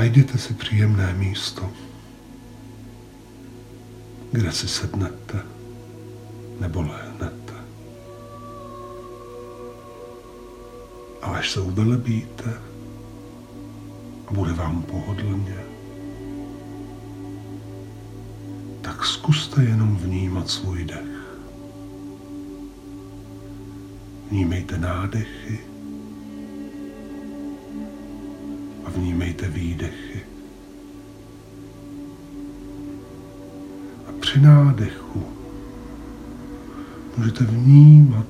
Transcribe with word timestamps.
Najděte 0.00 0.38
si 0.38 0.54
příjemné 0.54 1.14
místo, 1.14 1.70
kde 4.32 4.52
si 4.52 4.68
sednete 4.68 5.42
nebo 6.60 6.82
lehnete. 6.82 7.54
A 11.22 11.26
až 11.26 11.50
se 11.50 11.60
uvelebíte 11.60 12.60
a 14.26 14.32
bude 14.32 14.52
vám 14.52 14.82
pohodlně, 14.82 15.56
tak 18.82 19.04
zkuste 19.04 19.62
jenom 19.62 19.96
vnímat 19.96 20.50
svůj 20.50 20.84
dech. 20.84 21.36
Vnímejte 24.30 24.78
nádechy 24.78 25.69
vnímejte 29.40 29.48
výdechy. 29.48 30.20
A 34.06 34.12
při 34.20 34.40
nádechu 34.40 35.24
můžete 37.16 37.44
vnímat, 37.44 38.26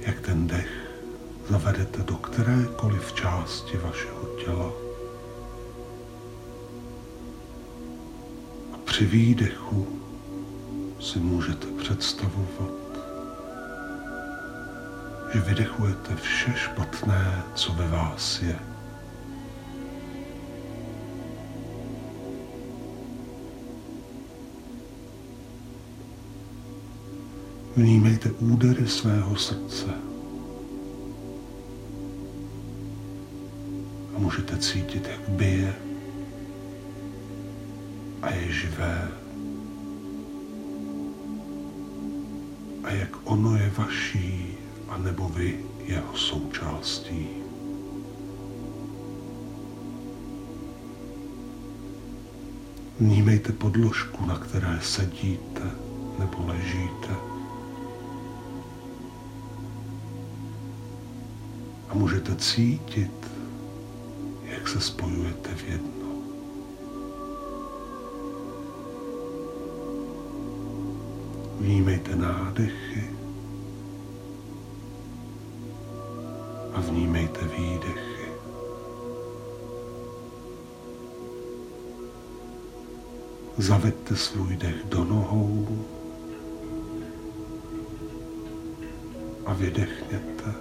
jak 0.00 0.20
ten 0.20 0.46
dech 0.46 0.70
zavedete 1.48 2.02
do 2.02 2.16
kterékoliv 2.16 3.12
části 3.12 3.76
vašeho 3.76 4.26
těla. 4.44 4.72
A 8.72 8.76
při 8.84 9.06
výdechu 9.06 9.86
si 11.00 11.18
můžete 11.18 11.66
představovat, 11.66 12.79
že 15.32 15.40
vydechujete 15.40 16.16
vše 16.16 16.52
špatné, 16.56 17.42
co 17.54 17.72
ve 17.72 17.88
vás 17.88 18.42
je. 18.42 18.58
Vnímejte 27.76 28.30
údery 28.30 28.88
svého 28.88 29.36
srdce. 29.36 29.86
A 34.16 34.18
můžete 34.18 34.58
cítit, 34.58 35.08
jak 35.08 35.28
bije 35.28 35.74
a 38.22 38.30
je 38.30 38.52
živé. 38.52 39.08
A 42.84 42.90
jak 42.90 43.16
ono 43.24 43.56
je 43.56 43.72
vaší, 43.76 44.49
anebo 45.00 45.28
vy 45.28 45.64
jeho 45.86 46.16
součástí. 46.16 47.28
Vnímejte 53.00 53.52
podložku, 53.52 54.26
na 54.26 54.38
které 54.38 54.78
sedíte 54.82 55.70
nebo 56.18 56.46
ležíte. 56.46 57.30
a 61.88 61.94
můžete 61.94 62.36
cítit, 62.36 63.26
jak 64.44 64.68
se 64.68 64.80
spojujete 64.80 65.54
v 65.54 65.68
jedno. 65.68 66.08
Vnímejte 71.60 72.16
nádechy 72.16 73.19
vnímejte 77.30 77.56
výdechy. 77.56 78.32
Zaveďte 83.58 84.16
svůj 84.16 84.56
dech 84.56 84.84
do 84.84 85.04
nohou 85.04 85.86
a 89.46 89.52
vydechněte. 89.54 90.54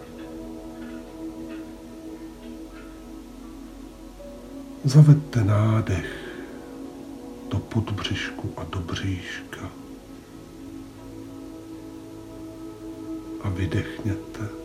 Zavedte 4.83 5.43
nádech 5.43 6.29
do 7.49 7.59
podbřišku 7.59 8.53
a 8.57 8.63
do 8.63 8.79
bříška 8.79 9.71
a 13.41 13.49
vydechněte. 13.49 14.58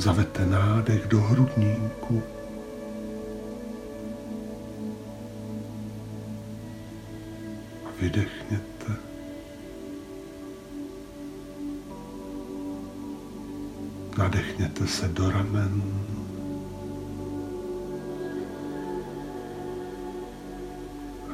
Zavedte 0.00 0.46
nádech 0.46 1.06
do 1.06 1.20
hrudníku 1.20 2.22
a 7.84 7.88
vydechněte. 8.00 8.96
Nadechněte 14.18 14.86
se 14.86 15.08
do 15.08 15.30
ramen. 15.30 15.82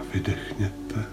A 0.00 0.02
vydechněte. 0.12 1.04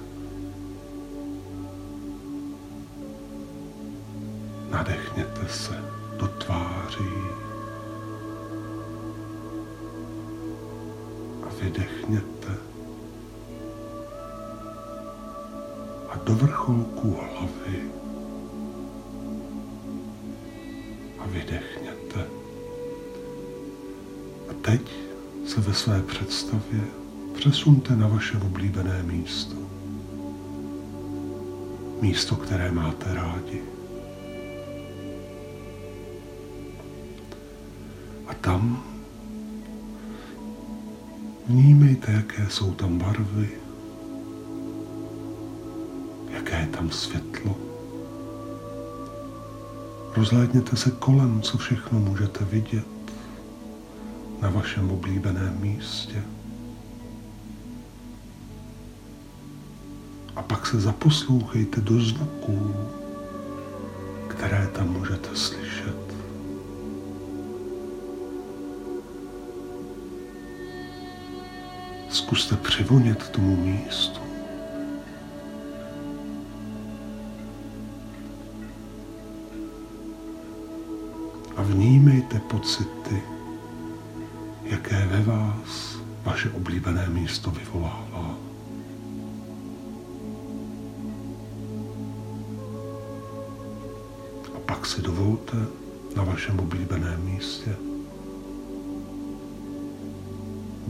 Nadechněte 4.72 5.48
se 5.48 5.74
do 6.18 6.28
tváří. 6.94 7.10
A 11.44 11.64
vydechněte. 11.64 12.58
A 16.10 16.18
do 16.24 16.36
vrcholku 16.36 17.18
hlavy. 17.32 17.82
vydechněte. 21.26 22.28
A 24.50 24.54
teď 24.62 24.82
se 25.48 25.62
ve 25.62 25.74
své 25.74 26.02
představě 26.02 26.82
přesunte 27.34 27.96
na 27.96 28.08
vaše 28.08 28.38
oblíbené 28.38 29.04
místo. 29.04 29.56
Místo, 32.02 32.36
které 32.36 32.72
máte 32.72 33.14
rádi. 33.14 33.73
Tam 38.44 38.84
vnímejte, 41.48 42.12
jaké 42.12 42.50
jsou 42.50 42.74
tam 42.74 42.98
barvy, 42.98 43.50
jaké 46.30 46.60
je 46.60 46.68
tam 46.68 46.92
světlo. 46.92 47.58
Rozhlédněte 50.16 50.76
se 50.76 50.92
kolem, 50.92 51.42
co 51.42 51.58
všechno 51.58 52.00
můžete 52.00 52.46
vidět 52.46 52.88
na 54.42 54.50
vašem 54.50 54.92
oblíbeném 54.92 55.58
místě. 55.60 56.24
A 60.36 60.42
pak 60.42 60.66
se 60.66 60.80
zaposlouchejte 60.80 61.82
do 61.82 62.02
zvuků, 62.02 62.76
které 64.28 64.68
tam 64.68 64.90
můžete 64.90 65.30
slyšet. 65.36 66.13
Zkuste 72.34 72.56
přivonět 72.56 73.30
tomu 73.30 73.56
místu. 73.56 74.20
a 81.56 81.62
vnímejte 81.62 82.40
pocity, 82.40 83.22
jaké 84.64 85.06
ve 85.06 85.22
vás 85.22 85.98
vaše 86.24 86.50
oblíbené 86.50 87.10
místo 87.10 87.52
vyvolává. 87.52 88.38
A 94.56 94.60
pak 94.66 94.86
si 94.86 95.02
dovolte 95.02 95.58
na 96.16 96.24
vašem 96.24 96.60
oblíbeném 96.60 97.24
místě 97.26 97.93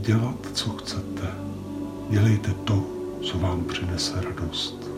dělat, 0.03 0.47
co 0.53 0.69
chcete. 0.69 1.33
Dělejte 2.09 2.53
to, 2.53 2.88
co 3.23 3.39
vám 3.39 3.63
přinese 3.63 4.21
radost. 4.21 4.89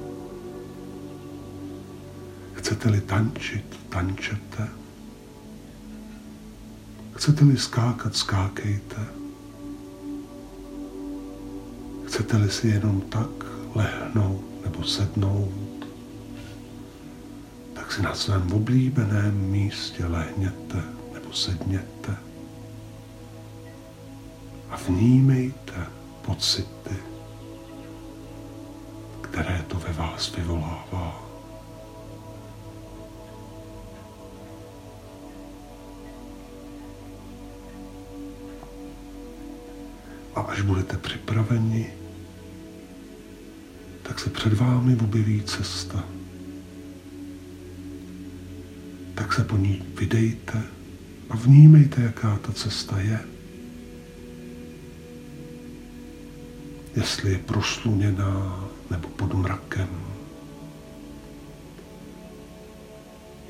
Chcete-li 2.54 3.02
tančit, 3.02 3.80
tančete. 3.90 4.68
Chcete-li 7.14 7.58
skákat, 7.58 8.16
skákejte. 8.16 9.06
Chcete-li 12.06 12.50
si 12.50 12.68
jenom 12.68 13.02
tak 13.02 13.46
lehnout 13.76 14.44
nebo 14.66 14.84
sednout, 14.84 15.88
tak 17.74 17.92
si 17.92 18.02
na 18.02 18.16
svém 18.16 18.52
oblíbeném 18.52 19.36
místě 19.52 20.06
lehněte 20.06 20.84
nebo 21.14 21.34
sedněte 21.34 22.25
vnímejte 24.88 25.88
pocity, 26.22 26.96
které 29.22 29.66
to 29.68 29.80
ve 29.80 29.94
vás 29.94 30.36
vyvolává. 30.36 31.26
A 40.36 40.42
až 40.42 40.62
budete 40.62 40.98
připraveni, 40.98 41.94
tak 44.04 44.20
se 44.20 44.30
před 44.30 44.54
vámi 44.54 44.96
objeví 44.96 45.44
cesta. 45.44 46.04
Tak 49.16 49.34
se 49.34 49.44
po 49.44 49.58
ní 49.58 49.84
vydejte 50.00 50.64
a 51.30 51.36
vnímejte, 51.36 52.02
jaká 52.02 52.38
ta 52.38 52.54
cesta 52.54 53.00
je. 53.00 53.35
Jestli 56.96 57.32
je 57.32 57.38
prosluněná 57.38 58.66
nebo 58.92 59.08
pod 59.08 59.34
mrakem. 59.34 59.90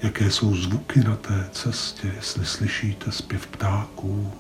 Jaké 0.04 0.32
jsou 0.32 0.56
zvuky 0.56 1.00
na 1.00 1.16
té 1.16 1.50
cestě, 1.52 2.12
jestli 2.16 2.46
slyšíte 2.46 3.12
zpěv 3.12 3.48
ptáků, 3.48 4.32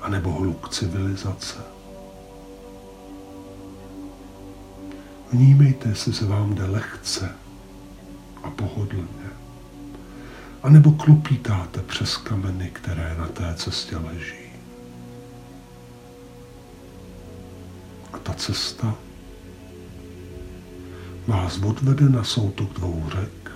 anebo 0.00 0.32
hluk 0.32 0.68
civilizace. 0.68 1.58
Vnímejte, 5.32 5.88
jestli 5.88 6.12
se 6.12 6.26
vám 6.26 6.54
jde 6.54 6.64
lehce 6.64 7.34
a 8.42 8.50
pohodlně. 8.50 9.30
A 10.62 10.70
nebo 10.70 10.92
klupítáte 10.92 11.80
přes 11.80 12.16
kameny, 12.16 12.70
které 12.70 13.16
na 13.18 13.26
té 13.26 13.54
cestě 13.54 13.96
leží. 13.96 14.49
A 18.12 18.18
ta 18.18 18.34
cesta 18.34 18.94
vás 21.26 21.58
odvede 21.58 22.08
na 22.08 22.24
soutok 22.24 22.72
dvou 22.72 23.04
řek, 23.10 23.50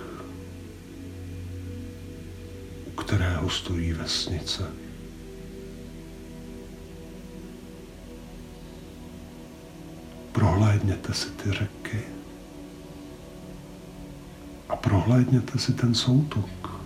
u 2.85 2.91
kterého 2.91 3.49
stojí 3.49 3.93
vesnice. 3.93 4.63
Prohlédněte 10.31 11.13
si 11.13 11.29
ty 11.29 11.51
řeky 11.51 11.99
a 14.69 14.75
prohlédněte 14.75 15.59
si 15.59 15.73
ten 15.73 15.95
soutok. 15.95 16.81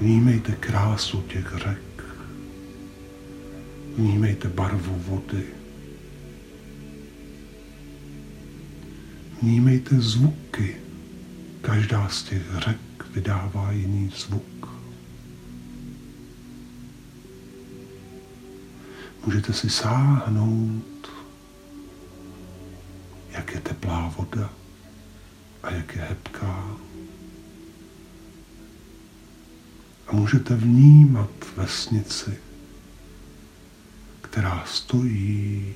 Vnímejte 0.00 0.52
krásu 0.52 1.22
těch 1.22 1.54
řek. 1.56 1.91
Vnímejte 3.96 4.48
barvu 4.48 4.94
vody. 4.98 5.46
Vnímejte 9.42 10.00
zvuky. 10.00 10.76
Každá 11.60 12.08
z 12.08 12.22
těch 12.22 12.42
řek 12.58 12.80
vydává 13.14 13.72
jiný 13.72 14.12
zvuk. 14.16 14.68
Můžete 19.26 19.52
si 19.52 19.70
sáhnout, 19.70 21.10
jak 23.30 23.54
je 23.54 23.60
teplá 23.60 24.14
voda 24.18 24.52
a 25.62 25.70
jak 25.70 25.96
je 25.96 26.02
hebká. 26.02 26.76
A 30.06 30.12
můžete 30.12 30.56
vnímat 30.56 31.30
vesnici, 31.56 32.38
která 34.32 34.64
stojí 34.66 35.74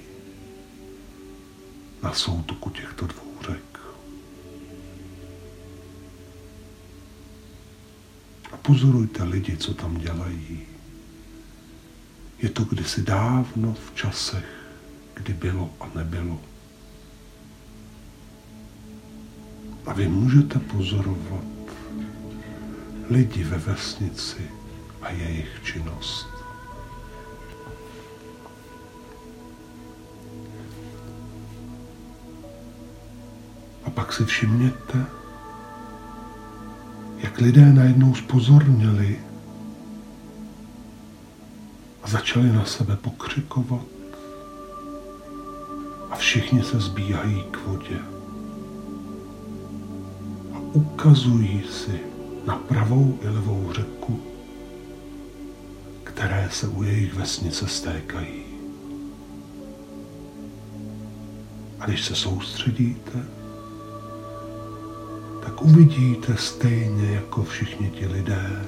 na 2.03 2.13
soutoku 2.13 2.71
těchto 2.71 3.07
dvou 3.07 3.33
řek. 3.49 3.81
A 8.53 8.57
pozorujte 8.57 9.25
lidi, 9.25 9.57
co 9.57 9.75
tam 9.75 9.99
dělají. 9.99 10.63
Je 12.39 12.49
to 12.49 12.65
kdysi 12.65 13.03
dávno 13.03 13.75
v 13.75 13.95
časech, 13.95 14.49
kdy 15.15 15.33
bylo 15.33 15.75
a 15.81 15.91
nebylo. 15.95 16.41
A 19.87 19.93
vy 19.93 20.09
můžete 20.09 20.59
pozorovat 20.59 21.45
lidi 23.11 23.45
ve 23.45 23.59
vesnici 23.59 24.51
a 25.03 25.11
jejich 25.11 25.61
činnost. 25.65 26.36
Pak 33.97 34.13
si 34.13 34.25
všimněte, 34.25 35.07
jak 37.19 37.39
lidé 37.39 37.73
najednou 37.73 38.15
spozornili 38.15 39.21
a 42.03 42.09
začali 42.09 42.53
na 42.53 42.65
sebe 42.65 42.97
pokřikovat 42.97 43.87
a 46.11 46.17
všichni 46.17 46.63
se 46.63 46.81
zbíhají 46.81 47.45
k 47.51 47.67
vodě 47.67 47.99
a 50.55 50.59
ukazují 50.73 51.63
si 51.71 52.01
na 52.47 52.57
pravou 52.57 53.19
i 53.23 53.29
levou 53.29 53.73
řeku, 53.73 54.23
které 56.05 56.49
se 56.53 56.69
u 56.69 56.83
jejich 56.83 57.15
vesnice 57.15 57.69
stékají. 57.69 58.45
A 61.81 61.87
když 61.87 62.05
se 62.05 62.15
soustředíte, 62.15 63.36
tak 65.57 65.65
uvidíte 65.65 66.37
stejně 66.37 67.11
jako 67.13 67.43
všichni 67.43 67.91
ti 67.91 68.07
lidé, 68.07 68.63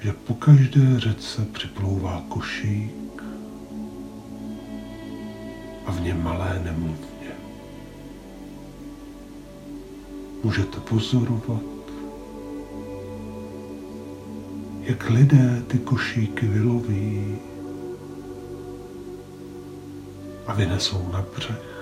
že 0.00 0.12
po 0.12 0.34
každé 0.34 1.00
řece 1.00 1.44
připlouvá 1.52 2.24
košík 2.28 3.22
a 5.86 5.90
v 5.90 6.00
něm 6.00 6.22
malé 6.22 6.60
nemluvně. 6.64 7.30
Můžete 10.42 10.80
pozorovat, 10.80 11.62
jak 14.80 15.10
lidé 15.10 15.62
ty 15.66 15.78
košíky 15.78 16.46
vyloví 16.46 17.38
a 20.46 20.54
vynesou 20.54 21.08
na 21.12 21.24
břeh. 21.36 21.75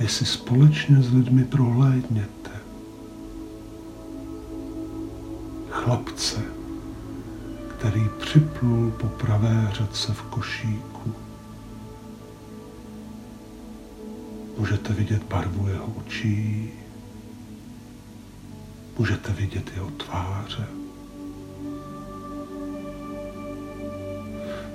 Vy 0.00 0.08
si 0.08 0.26
společně 0.26 1.02
s 1.02 1.12
lidmi 1.12 1.44
prohlédněte, 1.44 2.50
chlapce, 5.70 6.40
který 7.76 8.04
připlul 8.20 8.90
po 8.90 9.06
pravé 9.06 9.70
řece 9.72 10.12
v 10.12 10.22
košíku. 10.22 11.14
Můžete 14.58 14.92
vidět 14.92 15.22
barvu 15.22 15.68
jeho 15.68 15.86
očí, 15.86 16.70
můžete 18.98 19.32
vidět 19.32 19.70
jeho 19.74 19.90
tváře. 19.90 20.66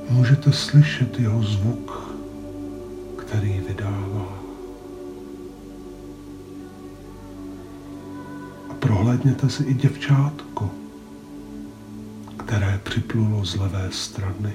Můžete 0.09 0.53
slyšet 0.53 1.19
jeho 1.19 1.43
zvuk, 1.43 2.15
který 3.17 3.59
vydává. 3.67 4.04
Prohlédněte 8.85 9.49
si 9.49 9.63
i 9.63 9.73
děvčátko, 9.73 10.71
které 12.37 12.79
připlulo 12.83 13.45
z 13.45 13.55
levé 13.55 13.89
strany. 13.91 14.53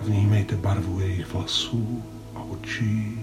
Vnímejte 0.00 0.56
barvu 0.56 1.00
jejich 1.00 1.32
vlasů 1.32 2.02
a 2.34 2.42
očí. 2.42 3.20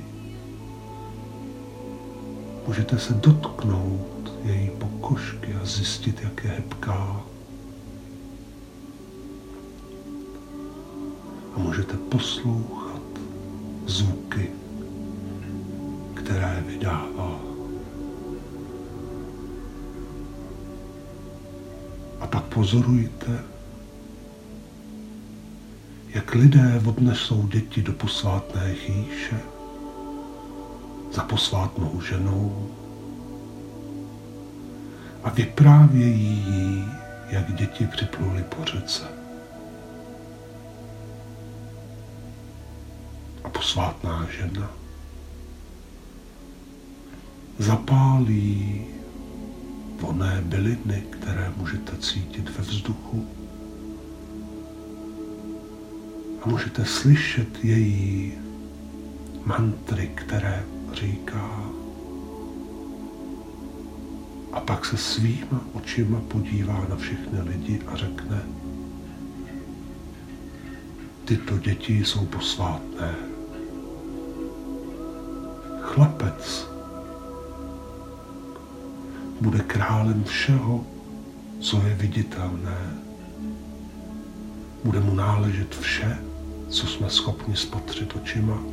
Můžete 2.68 3.00
se 3.00 3.14
dotknout 3.14 4.34
její 4.44 4.70
pokožky 4.70 5.54
a 5.62 5.66
zjistit, 5.66 6.22
jak 6.24 6.44
je 6.44 6.50
hebká. 6.50 7.22
A 11.56 11.60
můžete 11.60 11.98
poslouchat 11.98 13.02
zvuky, 13.88 14.63
které 16.34 16.64
vydává. 16.68 17.40
A 22.20 22.28
pak 22.28 22.44
pozorujte, 22.44 23.44
jak 26.10 26.34
lidé 26.34 26.82
odnesou 26.86 27.48
děti 27.48 27.82
do 27.82 27.94
posvátné 27.94 28.74
chýše 28.74 29.40
za 31.12 31.24
posvátnou 31.24 32.02
ženou 32.02 32.70
a 35.24 35.30
vyprávějí 35.30 36.46
jí, 36.48 36.86
jak 37.30 37.56
děti 37.56 37.86
připluli 37.88 38.44
po 38.44 38.66
řece. 38.66 39.04
A 43.44 43.50
posvátná 43.50 44.28
žena 44.38 44.83
zapálí 47.64 48.86
voné 50.02 50.42
byliny, 50.46 51.04
které 51.10 51.54
můžete 51.58 51.98
cítit 51.98 52.58
ve 52.58 52.64
vzduchu. 52.64 53.28
A 56.42 56.50
můžete 56.50 56.86
slyšet 56.86 57.66
její 57.66 58.34
mantry, 59.46 60.12
které 60.16 60.64
říká. 60.94 61.70
A 64.54 64.60
pak 64.60 64.86
se 64.86 64.98
svýma 64.98 65.62
očima 65.74 66.22
podívá 66.28 66.86
na 66.90 66.96
všechny 66.96 67.42
lidi 67.42 67.82
a 67.88 67.96
řekne, 67.96 68.42
tyto 71.26 71.58
děti 71.58 72.06
jsou 72.06 72.26
posvátné. 72.26 73.16
Chlapec 75.82 76.73
bude 79.44 79.60
králem 79.60 80.24
všeho, 80.24 80.86
co 81.60 81.82
je 81.88 81.96
viditelné. 81.96 82.80
Bude 84.84 85.00
mu 85.00 85.16
náležet 85.16 85.76
vše, 85.76 86.18
co 86.70 86.88
jsme 86.88 87.10
schopni 87.10 87.56
spatřit 87.56 88.16
očima. 88.16 88.64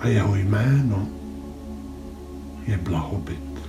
A 0.00 0.08
jeho 0.08 0.36
jméno 0.36 1.08
je 2.66 2.76
blahobyt. 2.78 3.60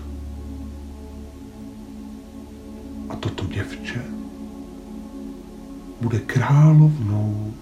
A 3.09 3.15
toto 3.15 3.45
děvče 3.45 4.03
bude 6.01 6.19
královnou 6.19 7.53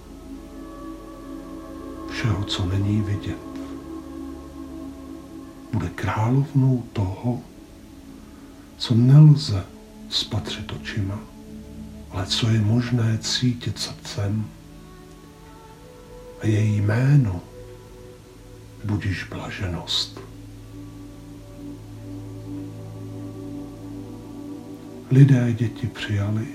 všeho, 2.11 2.43
co 2.43 2.65
není 2.65 3.01
vidět 3.01 3.50
královnou 6.01 6.83
toho, 6.93 7.39
co 8.77 8.95
nelze 8.95 9.65
spatřit 10.09 10.71
očima, 10.71 11.19
ale 12.11 12.25
co 12.25 12.49
je 12.49 12.61
možné 12.61 13.17
cítit 13.17 13.79
srdcem. 13.79 14.45
A 16.41 16.47
její 16.47 16.81
jméno 16.81 17.41
budíš 18.83 19.23
blaženost. 19.23 20.19
Lidé 25.11 25.53
děti 25.53 25.87
přijali 25.87 26.47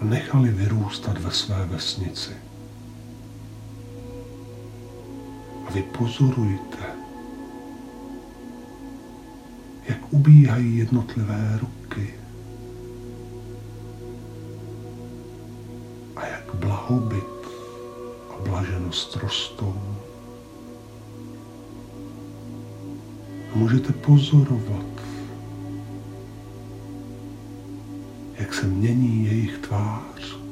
a 0.00 0.04
nechali 0.04 0.50
vyrůstat 0.50 1.18
ve 1.18 1.30
své 1.30 1.66
vesnici. 1.66 2.43
Vy 5.74 5.82
pozorujte, 5.82 6.86
jak 9.88 10.12
ubíhají 10.12 10.78
jednotlivé 10.78 11.58
ruky 11.60 12.14
a 16.16 16.26
jak 16.26 16.54
blahobyt 16.54 17.46
a 18.30 18.48
blaženost 18.48 19.16
rostou. 19.16 19.74
A 23.52 23.58
můžete 23.58 23.92
pozorovat, 23.92 24.86
jak 28.38 28.54
se 28.54 28.66
mění 28.66 29.24
jejich 29.24 29.58
tvář. 29.58 30.43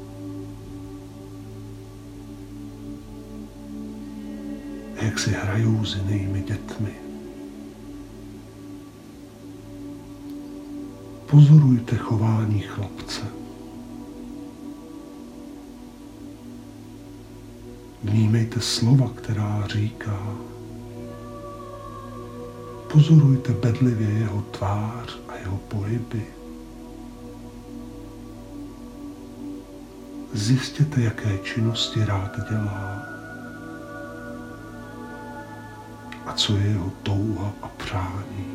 Jak 5.13 5.19
si 5.19 5.31
hrajou 5.31 5.85
s 5.85 5.97
jinými 5.97 6.43
dětmi. 6.43 6.93
Pozorujte 11.31 11.97
chování 11.97 12.61
chlapce. 12.61 13.23
Vnímejte 18.03 18.61
slova, 18.61 19.11
která 19.15 19.67
říká. 19.67 20.37
Pozorujte 22.93 23.53
bedlivě 23.53 24.09
jeho 24.09 24.43
tvář 24.43 25.19
a 25.29 25.37
jeho 25.37 25.57
pohyby. 25.57 26.27
Zjistěte, 30.33 31.01
jaké 31.01 31.39
činnosti 31.39 32.05
rád 32.05 32.37
dělá. 32.51 33.02
A 36.27 36.33
co 36.33 36.57
je 36.57 36.67
jeho 36.67 36.91
touha 37.03 37.53
a 37.63 37.69
přání. 37.69 38.47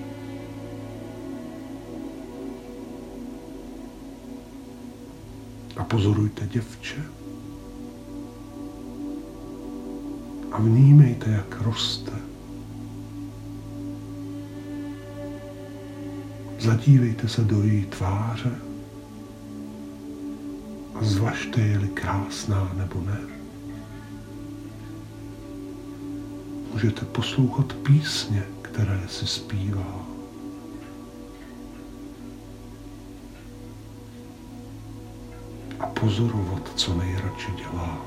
A 5.77 5.83
pozorujte 5.83 6.47
děvče 6.47 7.03
a 10.57 10.61
vnímejte, 10.61 11.29
jak 11.29 11.61
roste. 11.61 12.11
Zadívejte 16.59 17.27
se 17.27 17.43
do 17.43 17.63
její 17.63 17.85
tváře 17.85 18.55
a 20.95 21.03
zvažte, 21.03 21.61
je-li 21.61 21.87
krásná 21.87 22.71
nebo 22.73 23.01
ne. 23.01 23.36
Můžete 26.77 27.05
poslouchat 27.05 27.73
písně, 27.73 28.43
které 28.61 29.01
si 29.07 29.27
zpívá. 29.27 30.05
A 35.79 35.85
pozorovat, 35.87 36.71
co 36.75 36.93
nejradši 36.93 37.51
dělá. 37.57 37.97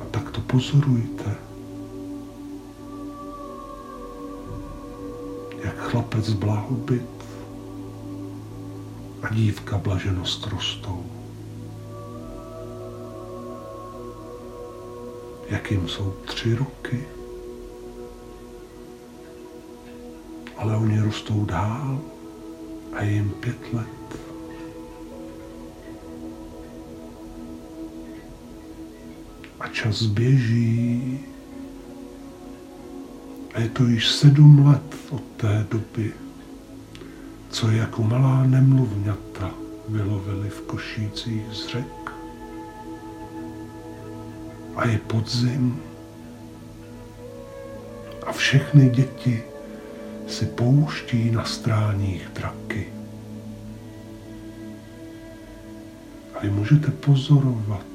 A 0.00 0.04
tak 0.10 0.30
to 0.30 0.40
pozorujte, 0.40 1.36
jak 5.64 5.76
chlapec 5.76 6.30
blahobyt 6.32 7.24
a 9.22 9.34
dívka 9.34 9.78
blaženost 9.78 10.46
rostou. 10.46 11.19
Jak 15.60 15.70
jim 15.70 15.88
jsou 15.88 16.14
tři 16.26 16.54
roky. 16.54 17.04
Ale 20.56 20.76
oni 20.76 21.00
rostou 21.00 21.44
dál 21.44 22.00
a 22.92 23.02
je 23.02 23.12
jim 23.12 23.30
pět 23.30 23.72
let. 23.72 24.20
A 29.60 29.68
čas 29.68 30.02
běží 30.02 31.20
a 33.54 33.60
je 33.60 33.68
to 33.68 33.84
již 33.84 34.08
sedm 34.08 34.66
let 34.66 34.96
od 35.10 35.22
té 35.36 35.66
doby, 35.70 36.12
co 37.50 37.70
jako 37.70 38.02
malá 38.02 38.44
nemluvňata 38.44 39.54
vylovili 39.88 40.48
v 40.50 40.60
košících 40.60 41.42
z 41.52 41.66
řek 41.66 42.09
a 44.80 44.86
je 44.86 44.98
podzim 44.98 45.76
a 48.26 48.32
všechny 48.32 48.88
děti 48.88 49.42
si 50.26 50.46
pouští 50.46 51.30
na 51.30 51.44
stráních 51.44 52.28
draky. 52.32 52.88
A 56.34 56.40
vy 56.42 56.50
můžete 56.50 56.90
pozorovat 56.90 57.86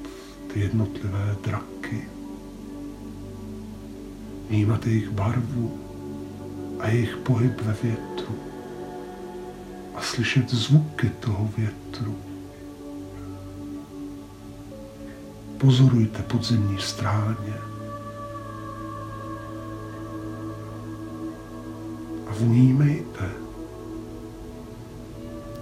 ty 0.54 0.60
jednotlivé 0.60 1.36
draky, 1.44 2.10
vnímat 4.50 4.86
jejich 4.86 5.10
barvu 5.10 5.80
a 6.80 6.88
jejich 6.88 7.18
pohyb 7.18 7.62
ve 7.62 7.74
větru 7.84 8.36
a 9.96 10.02
slyšet 10.02 10.50
zvuky 10.50 11.10
toho 11.10 11.50
větru. 11.58 12.35
Pozorujte 15.66 16.24
podzemní 16.24 16.78
stráně. 16.80 17.54
vnímejte, 22.40 23.32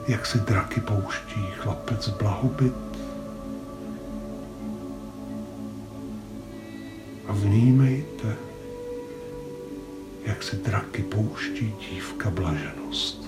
jak 0.07 0.25
si 0.25 0.39
draky 0.39 0.81
pouští 0.81 1.41
chlapec 1.57 2.09
blahobyt 2.09 2.73
a 7.27 7.31
vnímejte, 7.33 8.35
jak 10.25 10.43
si 10.43 10.55
draky 10.55 11.03
pouští 11.03 11.75
dívka 11.89 12.29
blaženost. 12.29 13.22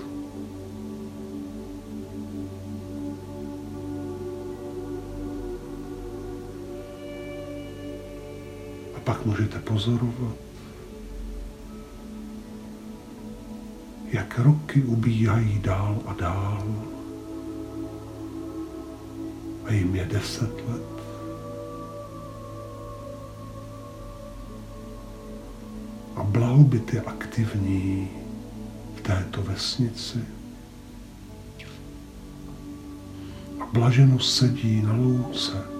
Pak 9.06 9.26
můžete 9.26 9.58
pozorovat, 9.58 10.34
jak 14.12 14.38
roky 14.38 14.82
ubíhají 14.82 15.58
dál 15.58 16.02
a 16.06 16.12
dál 16.12 16.66
a 19.64 19.72
jim 19.72 19.96
je 19.96 20.04
deset 20.04 20.68
let. 20.68 20.82
A 26.16 26.22
blahobyt 26.22 26.94
je 26.94 27.02
aktivní 27.02 28.08
v 28.96 29.00
této 29.00 29.42
vesnici. 29.42 30.24
A 33.60 33.66
blaženost 33.72 34.36
sedí 34.36 34.82
na 34.82 34.92
louce 34.92 35.75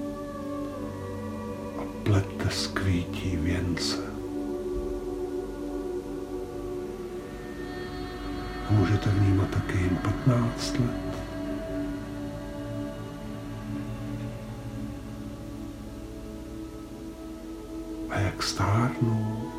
věnce. 3.76 3.96
A 8.68 8.72
můžete 8.72 9.10
vnímat 9.10 9.48
taky 9.50 9.78
jim 9.78 9.96
15 9.96 10.78
let. 10.78 11.16
A 18.10 18.18
jak 18.18 18.42
stárnou, 18.42 19.52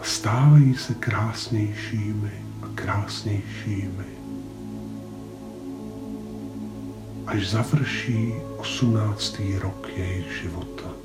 a 0.00 0.04
stávají 0.04 0.74
se 0.74 0.94
krásnějšími 0.94 2.32
a 2.62 2.66
krásnějšími. 2.74 4.04
Až 7.26 7.50
završí 7.50 8.34
18. 8.56 9.40
rok 9.60 9.88
jejich 9.96 10.32
života. 10.42 11.01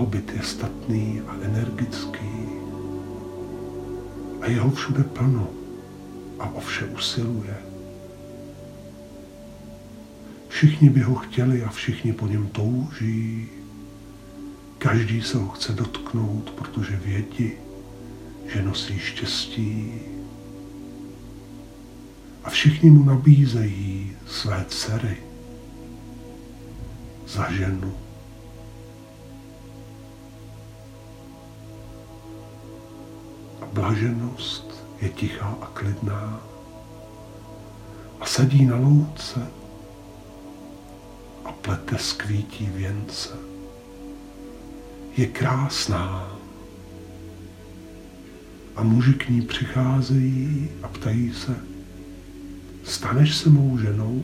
Blahobyt 0.00 0.32
je 0.32 0.42
statný 0.42 1.20
a 1.28 1.36
energický 1.44 2.32
a 4.40 4.46
jeho 4.46 4.70
všude 4.70 5.04
plno 5.04 5.48
a 6.38 6.48
o 6.48 6.60
vše 6.60 6.84
usiluje. 6.84 7.56
Všichni 10.48 10.90
by 10.90 11.00
ho 11.00 11.14
chtěli 11.14 11.64
a 11.64 11.68
všichni 11.68 12.12
po 12.12 12.26
něm 12.26 12.48
touží. 12.48 13.48
Každý 14.78 15.22
se 15.22 15.38
ho 15.38 15.48
chce 15.48 15.72
dotknout, 15.72 16.50
protože 16.50 16.96
vědí, 16.96 17.52
že 18.54 18.62
nosí 18.62 18.98
štěstí. 18.98 19.92
A 22.44 22.50
všichni 22.50 22.90
mu 22.90 23.04
nabízejí 23.04 24.16
své 24.26 24.64
dcery 24.68 25.16
za 27.26 27.52
ženu. 27.52 28.09
Blaženost 33.90 34.84
je 35.00 35.08
tichá 35.08 35.58
a 35.60 35.66
klidná 35.66 36.40
a 38.20 38.26
sedí 38.26 38.66
na 38.66 38.76
louce 38.76 39.46
a 41.44 41.52
plete 41.52 41.98
skvítí 41.98 42.66
věnce. 42.66 43.28
Je 45.16 45.26
krásná 45.26 46.36
a 48.76 48.82
muži 48.82 49.14
k 49.14 49.28
ní 49.28 49.42
přicházejí 49.42 50.68
a 50.82 50.88
ptají 50.88 51.34
se, 51.34 51.56
staneš 52.84 53.36
se 53.36 53.50
mou 53.50 53.78
ženou? 53.78 54.22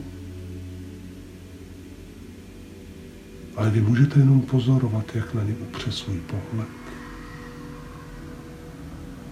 Ale 3.56 3.70
vy 3.70 3.80
můžete 3.80 4.18
jenom 4.20 4.40
pozorovat, 4.40 5.16
jak 5.16 5.34
na 5.34 5.42
ně 5.42 5.54
upře 5.54 5.92
svůj 5.92 6.20
pohled 6.20 6.85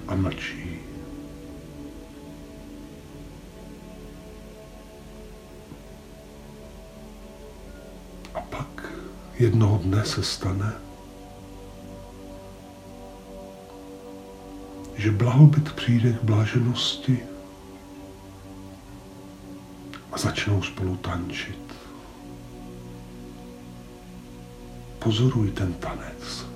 a 0.08 0.14
mlčí. 0.14 0.78
A 8.34 8.40
pak 8.40 8.92
jednoho 9.38 9.78
dne 9.78 10.04
se 10.04 10.22
stane, 10.22 10.72
že 14.96 15.10
blahobyt 15.10 15.72
přijde 15.72 16.12
k 16.12 16.22
bláženosti 16.22 17.18
a 20.12 20.18
začnou 20.18 20.62
spolu 20.62 20.96
tančit. 20.96 21.74
Pozoruj 24.98 25.50
ten 25.50 25.72
tanec. 25.72 26.53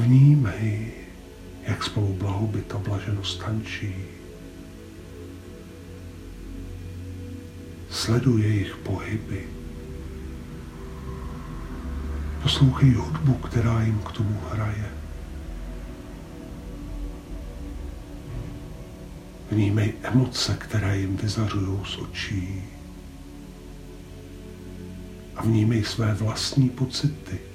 Vnímej, 0.00 0.92
jak 1.62 1.84
spolu 1.84 2.12
blahobyt 2.12 2.72
a 2.74 2.78
blaženost 2.78 3.44
tančí. 3.44 3.94
Sleduj 7.90 8.42
jejich 8.42 8.76
pohyby. 8.76 9.48
Poslouchej 12.42 12.90
hudbu, 12.90 13.34
která 13.34 13.82
jim 13.82 13.98
k 13.98 14.12
tomu 14.12 14.40
hraje. 14.50 14.88
Vnímej 19.50 19.92
emoce, 20.02 20.56
které 20.60 20.98
jim 20.98 21.16
vyzařují 21.16 21.78
z 21.84 21.96
očí. 21.98 22.62
A 25.36 25.42
vnímej 25.42 25.84
své 25.84 26.14
vlastní 26.14 26.68
pocity 26.68 27.49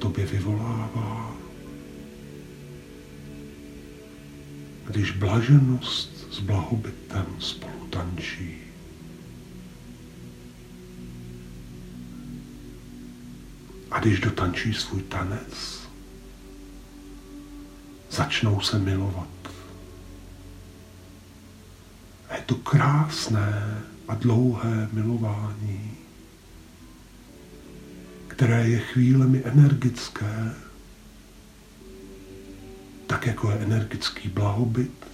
tobě 0.00 0.26
vyvolává. 0.26 1.36
Když 4.86 5.10
blaženost 5.10 6.26
s 6.32 6.40
blahobytem 6.40 7.26
spolu 7.38 7.86
tančí. 7.90 8.56
A 13.90 14.00
když 14.00 14.20
dotančí 14.20 14.74
svůj 14.74 15.02
tanec, 15.02 15.80
začnou 18.10 18.60
se 18.60 18.78
milovat. 18.78 19.28
A 22.28 22.34
je 22.34 22.42
to 22.42 22.54
krásné 22.54 23.82
a 24.08 24.14
dlouhé 24.14 24.88
milování 24.92 25.96
které 28.40 28.68
je 28.68 28.78
chvílemi 28.78 29.42
energické, 29.44 30.52
tak 33.06 33.26
jako 33.26 33.50
je 33.50 33.58
energický 33.58 34.28
blahobyt, 34.28 35.06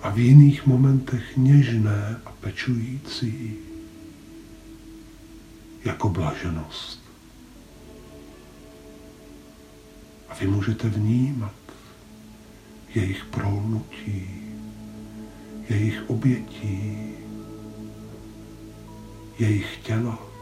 a 0.00 0.10
v 0.10 0.18
jiných 0.18 0.66
momentech 0.66 1.36
něžné 1.36 2.20
a 2.26 2.30
pečující, 2.30 3.56
jako 5.84 6.08
blaženost. 6.08 7.02
A 10.28 10.34
vy 10.34 10.46
můžete 10.46 10.88
vnímat 10.88 11.54
jejich 12.94 13.24
prolnutí, 13.24 14.30
jejich 15.68 16.10
obětí, 16.10 17.12
jejich 19.38 19.76
těla. 19.82 20.35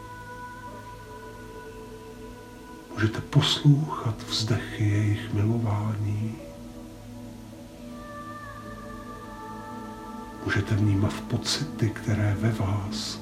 Můžete 2.95 3.21
poslouchat 3.21 4.15
vzdechy 4.27 4.89
jejich 4.89 5.33
milování. 5.33 6.35
Můžete 10.45 10.75
vnímat 10.75 11.13
pocity, 11.13 11.89
které 11.89 12.37
ve 12.39 12.51
vás 12.51 13.21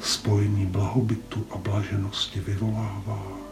spojení 0.00 0.66
blahobytu 0.66 1.46
a 1.50 1.58
blaženosti 1.58 2.40
vyvolává. 2.40 3.42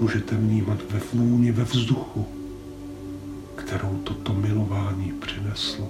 můžete 0.00 0.36
vnímat 0.36 0.78
ve 0.90 1.00
vůni, 1.12 1.52
ve 1.52 1.64
vzduchu, 1.64 2.37
přineslo. 5.58 5.88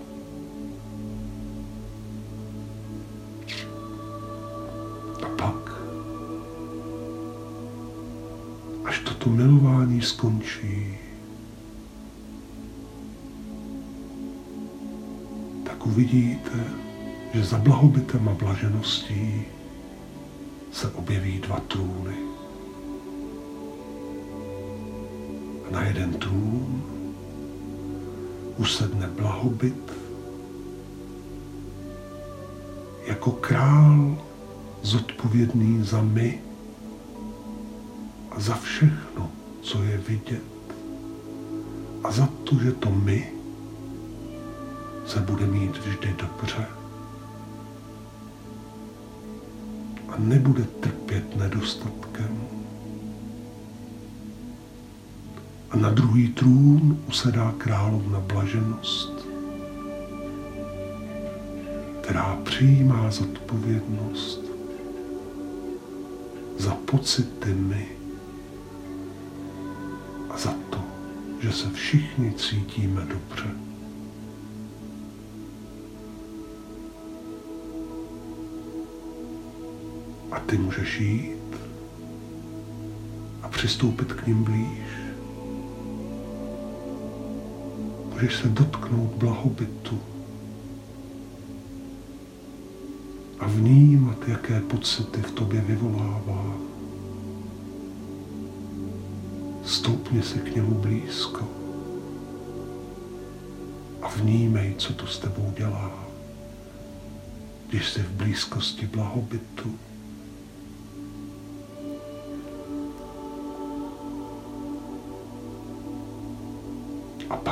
A 5.22 5.28
pak, 5.37 5.72
až 8.85 8.98
toto 8.98 9.31
milování 9.31 10.02
skončí, 10.02 10.98
tak 15.64 15.87
uvidíte, 15.87 16.64
že 17.35 17.44
za 17.44 17.59
blahobytem 17.59 18.28
a 18.28 18.35
blažeností 18.35 19.44
se 20.72 20.90
objeví 20.90 21.38
dva 21.38 21.61
trůny. 21.61 22.14
A 25.68 25.70
na 25.70 25.83
jeden 25.83 26.12
trůn 26.14 26.78
usedne 28.59 29.07
blahobyt 29.07 29.92
jako 33.07 33.31
král 33.33 34.18
zodpovědný 34.83 35.85
za 35.85 36.03
my 36.03 36.40
a 38.31 38.40
za 38.40 38.55
všechno, 38.55 39.31
co 39.62 39.83
je 39.83 39.99
vidět. 39.99 40.42
A 42.05 42.12
za 42.12 42.29
to, 42.44 42.59
že 42.59 42.73
to 42.73 42.90
my 42.90 43.33
se 45.07 45.21
bude 45.21 45.47
mít 45.47 45.77
vždy 45.77 46.16
dobře. 46.18 46.66
A 50.09 50.14
nebude 50.18 50.64
trpět 50.64 51.37
nedostatkem. 51.37 52.58
A 55.70 55.76
na 55.76 55.90
druhý 55.90 56.28
trůn 56.28 56.98
usedá 57.09 57.54
královna 57.59 58.20
blaženost, 58.20 59.12
která 62.00 62.38
přijímá 62.44 63.11
zodpovědnost 63.11 64.44
za 66.59 66.74
pocity 66.74 67.54
my 67.54 67.88
a 70.31 70.38
za 70.38 70.54
to, 70.70 70.81
že 71.40 71.52
se 71.52 71.70
všichni 71.70 72.33
cítíme 72.33 73.00
dobře. 73.00 73.50
A 80.31 80.40
ty 80.40 80.59
můžeš 80.59 81.00
jít 81.00 81.57
a 83.42 83.48
přistoupit 83.48 84.12
k 84.12 84.26
ním 84.26 84.44
blíž. 84.44 85.08
Můžeš 88.18 88.37
se 88.37 88.48
dotknout 88.48 89.11
blahobytu 89.11 90.00
a 93.38 93.46
vnímat, 93.46 94.28
jaké 94.28 94.61
pocity 94.61 95.22
v 95.22 95.31
tobě 95.31 95.61
vyvolává. 95.61 96.54
Stoupni 99.64 100.22
si 100.22 100.38
k 100.38 100.54
němu 100.54 100.74
blízko 100.74 101.48
a 104.02 104.09
vnímej, 104.09 104.74
co 104.78 104.92
to 104.92 105.07
s 105.07 105.18
tebou 105.18 105.52
dělá, 105.57 106.04
když 107.68 107.88
jsi 107.88 108.02
v 108.02 108.11
blízkosti 108.11 108.87
blahobytu. 108.87 109.78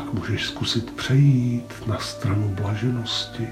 A 0.07 0.09
pak 0.09 0.15
můžeš 0.15 0.47
zkusit 0.47 0.91
přejít 0.91 1.87
na 1.87 1.99
stranu 1.99 2.49
blaženosti. 2.49 3.49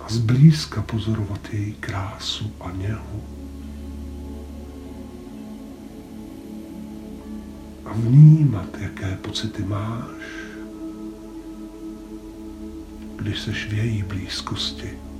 A 0.00 0.08
zblízka 0.08 0.82
pozorovat 0.82 1.40
její 1.52 1.72
krásu 1.72 2.52
a 2.60 2.70
něhu. 2.70 3.22
A 7.84 7.92
vnímat, 7.92 8.78
jaké 8.78 9.16
pocity 9.16 9.62
máš, 9.62 10.22
když 13.16 13.40
seš 13.40 13.66
v 13.66 13.72
její 13.72 14.02
blízkosti. 14.02 15.11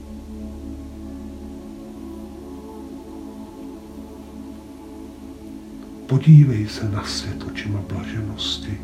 Podívej 6.12 6.68
se 6.68 6.88
na 6.88 7.04
svět 7.04 7.44
očima 7.44 7.80
blaženosti. 7.88 8.80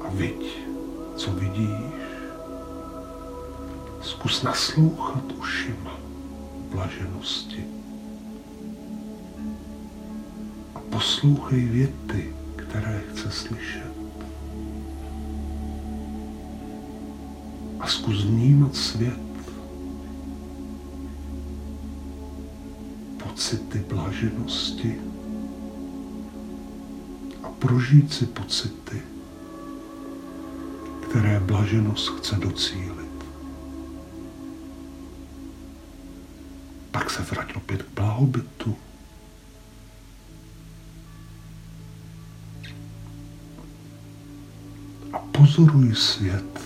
A 0.00 0.08
viď, 0.10 0.58
co 1.16 1.32
vidíš. 1.32 1.92
Zkus 4.02 4.42
naslouchat 4.42 5.32
ušima 5.38 6.00
blaženosti. 6.70 7.64
A 10.74 10.80
poslouchej 10.80 11.64
věty, 11.64 12.34
které 12.56 13.02
chce 13.10 13.30
slyšet. 13.30 13.92
A 17.80 17.86
zkus 17.86 18.24
vnímat 18.24 18.76
svět 18.76 19.25
pocity 23.36 23.78
blaženosti 23.78 25.00
a 27.42 27.48
prožít 27.48 28.12
si 28.12 28.26
pocity, 28.26 29.02
které 31.08 31.40
blaženost 31.40 32.18
chce 32.18 32.36
docílit. 32.36 33.24
Pak 36.90 37.10
se 37.10 37.22
vrať 37.22 37.56
opět 37.56 37.82
k 37.82 37.94
blahobytu. 37.94 38.76
A 45.12 45.18
pozoruj 45.18 45.94
svět 45.94 46.60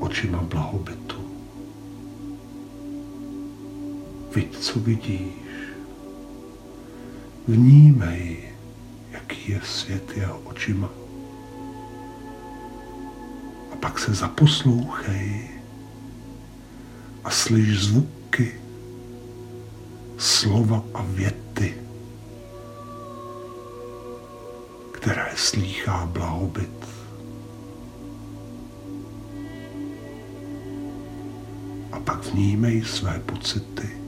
očima 0.00 0.42
blahobytu. 0.42 1.03
Viď, 4.34 4.58
co 4.58 4.80
vidíš. 4.80 5.32
Vnímej, 7.48 8.38
jaký 9.10 9.52
je 9.52 9.60
svět 9.64 10.16
jeho 10.16 10.38
očima. 10.38 10.90
A 13.72 13.76
pak 13.80 13.98
se 13.98 14.14
zaposlouchej 14.14 15.48
a 17.24 17.30
slyš 17.30 17.84
zvuky, 17.84 18.54
slova 20.18 20.84
a 20.94 21.02
věty, 21.02 21.74
které 24.92 25.32
slýchá 25.36 26.06
blahobyt. 26.06 26.86
A 31.92 32.00
pak 32.00 32.24
vnímej 32.24 32.84
své 32.84 33.20
pocity 33.26 34.03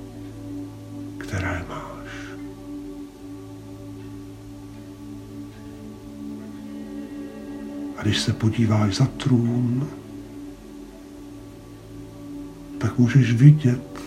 které 1.27 1.65
máš. 1.69 2.11
A 7.97 8.03
když 8.03 8.21
se 8.21 8.33
podíváš 8.33 8.97
za 8.97 9.07
trůn, 9.07 9.89
tak 12.79 12.99
můžeš 12.99 13.33
vidět, 13.33 14.01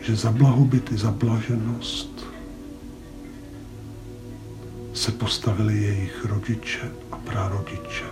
že 0.00 0.16
za 0.16 0.32
blahobyt 0.32 0.92
i 0.92 0.96
za 0.98 1.10
blaženost 1.10 2.26
se 4.94 5.12
postavili 5.12 5.82
jejich 5.82 6.24
rodiče 6.24 6.92
a 7.12 7.16
prarodiče. 7.16 8.04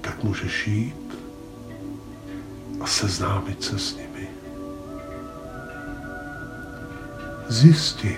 Tak 0.00 0.24
můžeš 0.24 0.66
jít 0.66 1.15
a 2.86 2.88
seznámit 2.88 3.64
se 3.64 3.78
s 3.78 3.96
nimi. 3.96 4.28
Zjisti, 7.48 8.16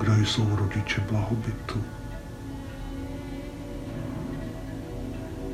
kdo 0.00 0.14
jsou 0.14 0.56
rodiče 0.56 1.00
blahobytu. 1.00 1.84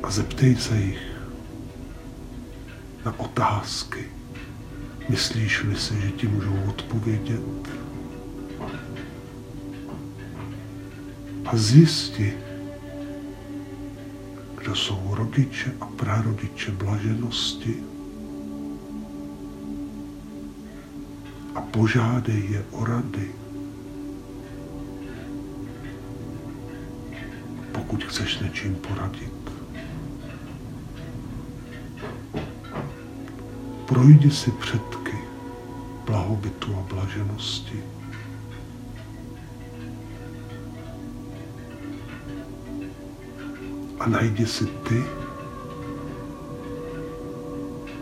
A 0.03 0.11
zeptej 0.11 0.55
se 0.55 0.75
jich 0.77 1.01
na 3.05 3.19
otázky. 3.19 4.05
Myslíš-li 5.09 5.75
si, 5.75 6.01
že 6.01 6.11
ti 6.11 6.27
můžou 6.27 6.63
odpovědět? 6.69 7.69
a 11.45 11.57
zjisti, 11.57 12.33
kdo 14.57 14.75
jsou 14.75 15.15
rodiče 15.15 15.71
a 15.81 15.85
prarodiče 15.85 16.71
blaženosti 16.71 17.92
požádej 21.73 22.41
je 22.49 22.61
o 22.71 22.85
rady. 22.85 23.27
Pokud 27.71 28.03
chceš 28.03 28.39
něčím 28.39 28.75
poradit. 28.75 29.33
Projdi 33.85 34.31
si 34.31 34.51
předky 34.51 35.17
blahobytu 36.05 36.75
a 36.75 36.93
blaženosti. 36.93 37.83
a 44.03 44.09
najdi 44.09 44.45
si 44.45 44.65
ty, 44.65 45.03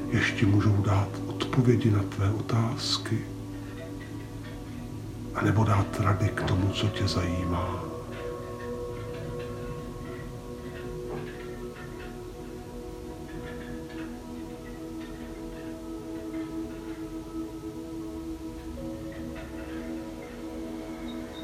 ještě 0.10 0.45
můžou 0.45 0.77
dát 0.81 1.10
odpovědi 1.27 1.91
na 1.91 2.03
tvé 2.03 2.31
otázky, 2.31 3.31
anebo 5.41 5.63
dát 5.63 5.99
rady 5.99 6.30
k 6.30 6.43
tomu, 6.43 6.69
co 6.73 6.88
tě 6.88 7.08
zajímá. 7.08 7.84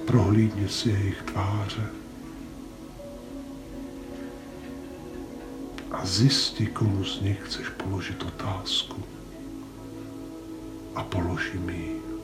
Prohlídni 0.06 0.70
si 0.70 0.90
jejich 0.90 1.22
tváře. 1.24 1.90
a 5.92 6.06
zjisti, 6.06 6.68
komu 6.68 7.04
z 7.04 7.22
nich 7.22 7.40
chceš 7.46 7.70
položit 7.70 8.24
otázku. 8.24 9.04
A 10.96 11.04
položí 11.04 11.58
mi 11.58 11.74
ji. 11.74 12.17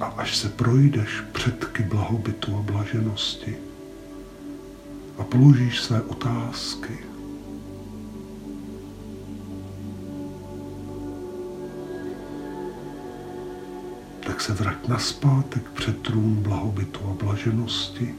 A 0.00 0.04
až 0.04 0.36
se 0.36 0.48
projdeš 0.48 1.20
předky 1.32 1.82
blahobytu 1.82 2.56
a 2.56 2.72
blaženosti 2.72 3.56
a 5.18 5.24
položíš 5.24 5.80
své 5.80 6.02
otázky, 6.02 6.98
tak 14.26 14.40
se 14.40 14.52
vrať 14.52 14.88
naspátek 14.88 15.70
před 15.70 16.02
trůn 16.02 16.34
blahobytu 16.34 17.00
a 17.10 17.24
blaženosti 17.24 18.14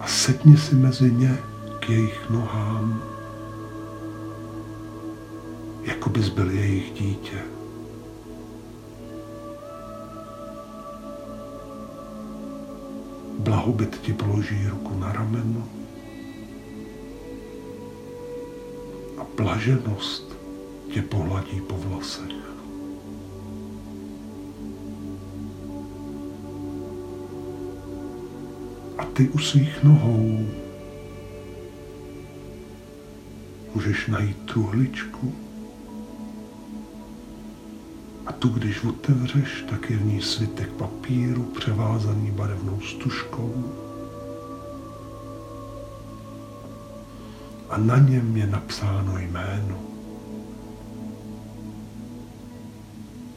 a 0.00 0.06
sedni 0.06 0.56
si 0.56 0.74
mezi 0.74 1.12
ně 1.12 1.38
k 1.80 1.90
jejich 1.90 2.30
nohám, 2.30 3.02
jako 5.82 6.10
bys 6.10 6.28
byl 6.28 6.50
jejich 6.50 6.92
dítě. 6.92 7.51
Blahobyt 13.62 14.02
ti 14.02 14.12
položí 14.12 14.66
ruku 14.66 14.98
na 14.98 15.12
rameno 15.12 15.68
a 19.18 19.26
blaženost 19.36 20.34
tě 20.90 21.02
pohladí 21.02 21.60
po 21.60 21.76
vlasech. 21.76 22.42
ty 29.12 29.28
u 29.28 29.38
svých 29.38 29.82
nohou 29.82 30.46
můžeš 33.74 34.06
najít 34.06 34.46
truhličku 34.46 35.34
a 38.26 38.32
tu, 38.32 38.48
když 38.48 38.84
otevřeš, 38.84 39.64
tak 39.70 39.90
je 39.90 39.96
v 39.96 40.04
ní 40.04 40.22
svitek 40.22 40.72
papíru 40.72 41.42
převázaný 41.42 42.30
barevnou 42.30 42.80
stužkou. 42.80 43.72
A 47.68 47.76
na 47.76 47.98
něm 47.98 48.36
je 48.36 48.46
napsáno 48.46 49.18
jméno, 49.18 49.78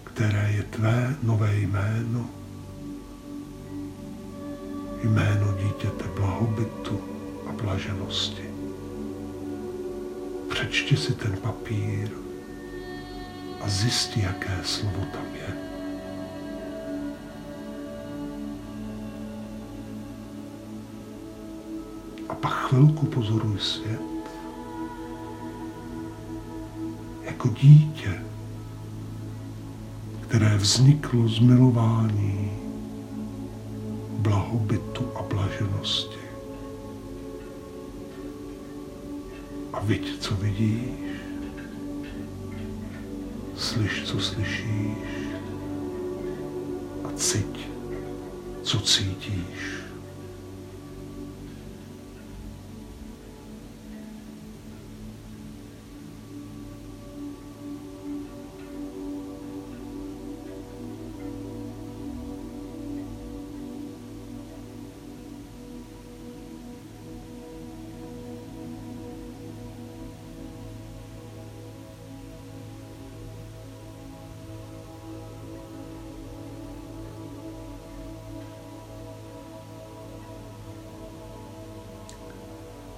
které 0.03 0.51
je 0.51 0.63
tvé 0.63 1.15
nové 1.23 1.57
jméno. 1.57 2.25
Jméno 5.03 5.53
dítěte 5.63 6.03
blahobytu 6.15 6.99
a 7.47 7.51
blaženosti. 7.51 8.43
Přečti 10.49 10.97
si 10.97 11.13
ten 11.13 11.37
papír 11.37 12.24
a 13.65 13.69
zjisti, 13.69 14.21
jaké 14.21 14.58
slovo 14.63 15.06
tam 15.13 15.25
je. 15.34 15.54
A 22.30 22.36
pak 22.36 22.54
chvilku 22.54 23.06
pozoruj 23.06 23.60
svět 23.60 24.01
jako 27.21 27.47
dítě, 27.47 28.21
které 30.21 30.58
vzniklo 30.58 31.28
z 31.28 31.39
milování 31.39 32.51
blahobytu 34.19 35.06
a 35.15 35.23
blaženosti. 35.23 36.25
A 39.73 39.80
viď, 39.80 40.19
co 40.19 40.36
vidíš, 40.36 41.04
slyš, 43.75 44.03
co 44.03 44.19
slyšíš 44.19 44.97
a 47.03 47.11
cíť, 47.15 47.59
co 48.63 48.79
cítíš. 48.79 49.84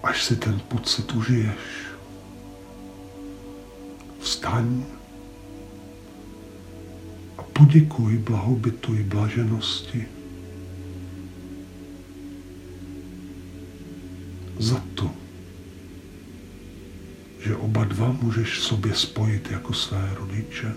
Až 0.07 0.23
si 0.23 0.35
ten 0.35 0.59
pocit 0.59 1.11
užiješ. 1.11 1.59
Vstaň 4.19 4.83
a 7.37 7.43
poděkuj 7.43 8.17
blahobytu 8.17 8.95
i 8.95 9.03
blaženosti 9.03 10.07
za 14.59 14.81
to, 14.95 15.11
že 17.39 17.55
oba 17.55 17.83
dva 17.83 18.11
můžeš 18.11 18.59
sobě 18.59 18.95
spojit 18.95 19.51
jako 19.51 19.73
své 19.73 20.11
rodiče. 20.15 20.73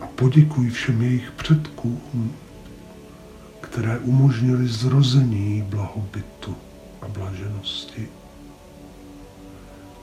A 0.00 0.06
poděkuj 0.06 0.70
všem 0.70 1.02
jejich 1.02 1.30
předkům, 1.30 2.36
které 3.78 3.98
umožnily 3.98 4.68
zrození 4.68 5.62
blahobytu 5.62 6.56
a 7.00 7.08
blaženosti 7.08 8.08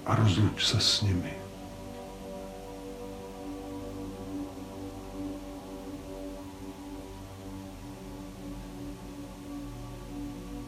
a 0.06 0.16
rozluč 0.16 0.66
se 0.66 0.80
s 0.80 1.02
nimi. 1.02 1.34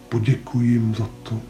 Poděkuji 0.09 0.71
jim 0.71 0.95
za 0.95 1.09
to, 1.23 1.41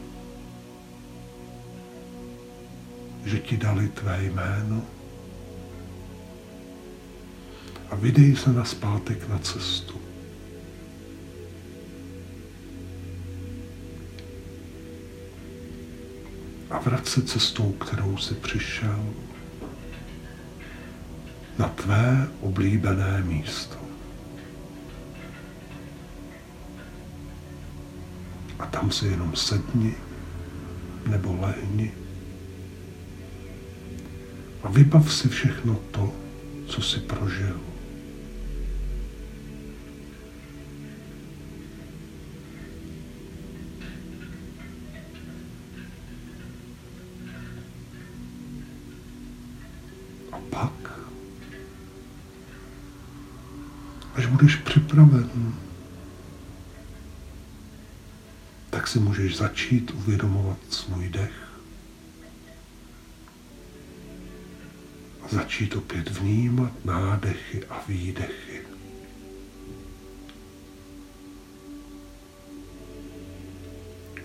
že 3.24 3.38
ti 3.38 3.56
dali 3.56 3.88
tvé 3.88 4.24
jméno 4.24 4.82
a 7.90 7.94
vydej 7.94 8.36
se 8.36 8.52
na 8.52 8.64
zpátek 8.64 9.28
na 9.28 9.38
cestu. 9.38 9.97
A 16.70 16.78
vracet 16.78 17.28
cestou, 17.28 17.72
kterou 17.72 18.16
si 18.16 18.34
přišel, 18.34 19.04
na 21.58 21.68
tvé 21.68 22.28
oblíbené 22.40 23.22
místo. 23.22 23.76
A 28.58 28.66
tam 28.66 28.90
si 28.90 29.06
jenom 29.06 29.36
sedni 29.36 29.94
nebo 31.06 31.38
lehni 31.40 31.92
a 34.62 34.68
vybav 34.68 35.12
si 35.12 35.28
všechno 35.28 35.74
to, 35.90 36.12
co 36.66 36.82
si 36.82 37.00
prožil. 37.00 37.60
Budeš 54.38 54.56
připraven, 54.56 55.54
tak 58.70 58.88
si 58.88 58.98
můžeš 58.98 59.36
začít 59.36 59.90
uvědomovat 59.90 60.58
svůj 60.70 61.08
dech. 61.08 61.48
začít 65.30 65.76
opět 65.76 66.10
vnímat 66.10 66.84
nádechy 66.84 67.64
a 67.66 67.84
výdechy. 67.88 68.62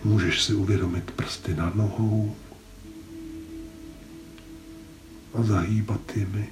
Můžeš 0.04 0.43
si 0.43 0.54
uvědomit 0.54 1.12
prsty 1.12 1.56
na 1.56 1.71
nohou 1.76 2.36
a 5.34 5.43
zahýbat 5.43 6.17
jimi. 6.17 6.49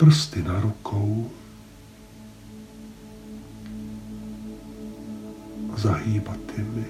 Prsty 0.00 0.42
na 0.42 0.60
rukou 0.60 1.30
a 5.74 5.76
zahýbat 5.76 6.38
jimi. 6.56 6.84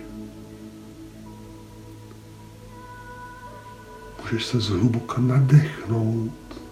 Můžeš 4.23 4.47
se 4.47 4.61
zhluboka 4.61 5.21
nadechnout 5.21 6.63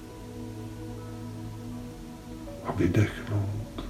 a 2.65 2.73
vydechnout. 2.73 3.85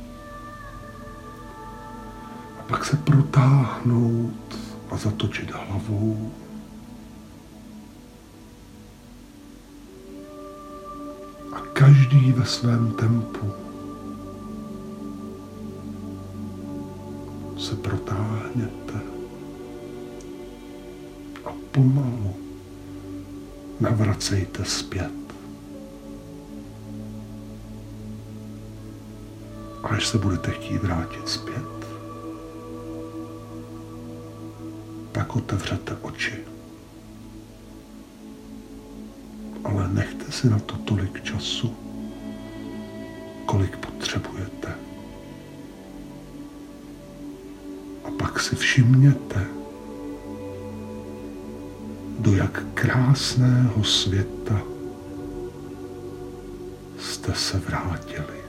A 2.58 2.62
pak 2.68 2.84
se 2.84 2.96
protáhnout 2.96 4.58
a 4.90 4.96
zatočit 4.96 5.50
hlavou. 5.50 6.32
Každý 11.78 12.32
ve 12.32 12.44
svém 12.44 12.92
tempu 12.92 13.52
se 17.58 17.76
protáhněte 17.76 19.00
a 21.44 21.50
pomalu 21.70 22.34
navracejte 23.80 24.64
zpět. 24.64 25.12
Až 29.82 30.06
se 30.06 30.18
budete 30.18 30.50
chtít 30.50 30.82
vrátit 30.82 31.28
zpět, 31.28 31.86
tak 35.12 35.36
otevřete 35.36 35.96
oči. 36.02 36.57
Si 40.38 40.50
na 40.50 40.58
to 40.58 40.76
tolik 40.76 41.22
času, 41.22 41.74
kolik 43.46 43.76
potřebujete. 43.76 44.74
A 48.04 48.10
pak 48.18 48.40
si 48.40 48.56
všimněte, 48.56 49.46
do 52.18 52.32
jak 52.32 52.64
krásného 52.74 53.84
světa 53.84 54.60
jste 56.98 57.34
se 57.34 57.58
vrátili. 57.58 58.47